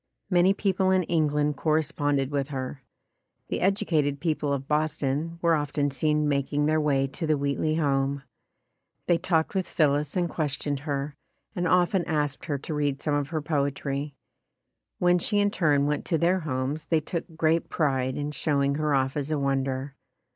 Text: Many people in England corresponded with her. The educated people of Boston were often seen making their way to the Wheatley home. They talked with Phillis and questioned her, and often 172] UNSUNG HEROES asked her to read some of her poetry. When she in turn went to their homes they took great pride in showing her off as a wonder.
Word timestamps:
Many 0.31 0.55
people 0.55 0.89
in 0.89 1.03
England 1.03 1.57
corresponded 1.57 2.31
with 2.31 2.47
her. 2.47 2.81
The 3.49 3.61
educated 3.61 4.19
people 4.19 4.51
of 4.51 4.67
Boston 4.67 5.37
were 5.43 5.53
often 5.53 5.91
seen 5.91 6.27
making 6.27 6.65
their 6.65 6.81
way 6.81 7.05
to 7.05 7.27
the 7.27 7.37
Wheatley 7.37 7.75
home. 7.75 8.23
They 9.05 9.19
talked 9.19 9.53
with 9.53 9.67
Phillis 9.67 10.17
and 10.17 10.27
questioned 10.27 10.79
her, 10.89 11.13
and 11.55 11.67
often 11.67 12.01
172] 12.05 12.05
UNSUNG 12.15 12.15
HEROES 12.15 12.23
asked 12.23 12.45
her 12.45 12.57
to 12.57 12.73
read 12.73 12.99
some 12.99 13.13
of 13.13 13.27
her 13.29 13.41
poetry. 13.43 14.15
When 14.97 15.19
she 15.19 15.37
in 15.37 15.51
turn 15.51 15.85
went 15.85 16.05
to 16.05 16.17
their 16.17 16.39
homes 16.39 16.87
they 16.87 16.99
took 16.99 17.35
great 17.35 17.69
pride 17.69 18.17
in 18.17 18.31
showing 18.31 18.73
her 18.81 18.95
off 18.95 19.15
as 19.15 19.29
a 19.29 19.37
wonder. 19.37 19.93